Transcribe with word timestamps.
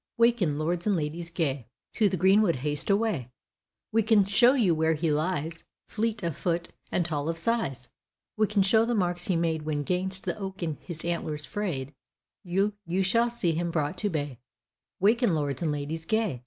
Waken, 0.17 0.57
lords 0.57 0.87
and 0.87 0.95
ladies 0.95 1.29
gay, 1.29 1.67
To 1.93 2.09
the 2.09 2.17
greenwood 2.17 2.55
haste 2.55 2.89
away; 2.89 3.29
We 3.91 4.01
can 4.01 4.25
show 4.25 4.55
you 4.55 4.73
where 4.73 4.95
he 4.95 5.11
lies, 5.11 5.63
Fleet 5.87 6.23
of 6.23 6.35
foot 6.35 6.69
and 6.91 7.05
tall 7.05 7.29
of 7.29 7.37
size; 7.37 7.91
We 8.35 8.47
can 8.47 8.63
show 8.63 8.83
the 8.83 8.95
marks 8.95 9.27
he 9.27 9.35
made 9.35 9.61
When 9.61 9.83
'gainst 9.83 10.23
the 10.25 10.39
oak 10.39 10.61
his 10.79 11.05
antlers 11.05 11.45
frayed; 11.45 11.93
You 12.43 12.73
shall 13.03 13.29
see 13.29 13.51
him 13.51 13.69
brought 13.69 13.95
to 13.99 14.09
bay: 14.09 14.39
'Waken, 14.99 15.35
lords 15.35 15.61
and 15.61 15.71
ladies 15.71 16.05
gay.' 16.05 16.39